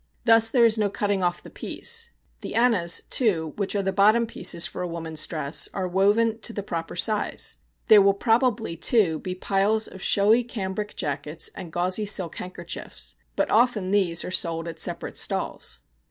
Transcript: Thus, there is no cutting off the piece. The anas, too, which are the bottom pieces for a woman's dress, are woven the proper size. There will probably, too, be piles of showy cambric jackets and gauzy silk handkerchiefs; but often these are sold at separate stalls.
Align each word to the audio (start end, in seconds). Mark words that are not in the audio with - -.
Thus, 0.25 0.49
there 0.49 0.65
is 0.65 0.79
no 0.79 0.89
cutting 0.89 1.21
off 1.21 1.43
the 1.43 1.51
piece. 1.51 2.09
The 2.39 2.55
anas, 2.55 3.03
too, 3.11 3.53
which 3.57 3.75
are 3.75 3.83
the 3.83 3.93
bottom 3.93 4.25
pieces 4.25 4.65
for 4.65 4.81
a 4.81 4.87
woman's 4.87 5.27
dress, 5.27 5.69
are 5.75 5.87
woven 5.87 6.39
the 6.41 6.63
proper 6.63 6.95
size. 6.95 7.57
There 7.87 8.01
will 8.01 8.15
probably, 8.15 8.75
too, 8.75 9.19
be 9.19 9.35
piles 9.35 9.87
of 9.87 10.01
showy 10.01 10.43
cambric 10.43 10.95
jackets 10.95 11.51
and 11.53 11.71
gauzy 11.71 12.07
silk 12.07 12.37
handkerchiefs; 12.37 13.15
but 13.35 13.51
often 13.51 13.91
these 13.91 14.25
are 14.25 14.31
sold 14.31 14.67
at 14.67 14.79
separate 14.79 15.17
stalls. 15.19 15.81